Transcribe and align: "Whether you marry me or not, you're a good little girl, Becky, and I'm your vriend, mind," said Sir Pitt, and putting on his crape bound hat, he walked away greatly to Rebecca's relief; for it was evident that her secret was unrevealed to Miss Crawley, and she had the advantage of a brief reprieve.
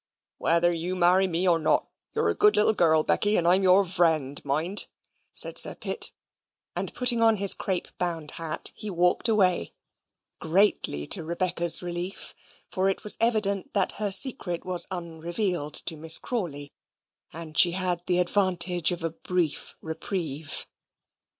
"Whether 0.39 0.73
you 0.73 0.95
marry 0.95 1.27
me 1.27 1.47
or 1.47 1.59
not, 1.59 1.87
you're 2.15 2.29
a 2.29 2.33
good 2.35 2.55
little 2.55 2.73
girl, 2.73 3.03
Becky, 3.03 3.37
and 3.37 3.47
I'm 3.47 3.61
your 3.61 3.83
vriend, 3.83 4.43
mind," 4.43 4.87
said 5.31 5.59
Sir 5.59 5.75
Pitt, 5.75 6.11
and 6.75 6.91
putting 6.95 7.21
on 7.21 7.35
his 7.35 7.53
crape 7.53 7.87
bound 7.99 8.31
hat, 8.31 8.71
he 8.73 8.89
walked 8.89 9.29
away 9.29 9.75
greatly 10.39 11.05
to 11.05 11.23
Rebecca's 11.23 11.83
relief; 11.83 12.33
for 12.71 12.89
it 12.89 13.03
was 13.03 13.15
evident 13.19 13.75
that 13.75 13.91
her 14.01 14.11
secret 14.11 14.65
was 14.65 14.87
unrevealed 14.89 15.75
to 15.75 15.95
Miss 15.95 16.17
Crawley, 16.17 16.73
and 17.31 17.55
she 17.55 17.73
had 17.73 18.01
the 18.07 18.17
advantage 18.17 18.91
of 18.91 19.03
a 19.03 19.11
brief 19.11 19.75
reprieve. 19.83 20.65